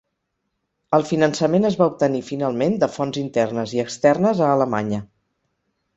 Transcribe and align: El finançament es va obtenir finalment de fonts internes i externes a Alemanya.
El 0.97 1.03
finançament 1.09 1.67
es 1.69 1.77
va 1.83 1.87
obtenir 1.91 2.23
finalment 2.31 2.79
de 2.85 2.91
fonts 2.95 3.21
internes 3.27 3.77
i 3.79 3.83
externes 3.85 4.43
a 4.47 4.53
Alemanya. 4.55 5.05